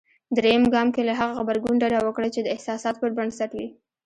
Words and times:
درېم 0.37 0.63
ګام 0.73 0.87
کې 0.95 1.01
له 1.09 1.13
هغه 1.19 1.33
غبرګون 1.39 1.75
ډډه 1.81 1.99
وکړئ. 2.03 2.29
چې 2.35 2.41
د 2.43 2.47
احساساتو 2.55 3.01
پر 3.01 3.11
بنسټ 3.17 3.51
وي. 3.57 3.67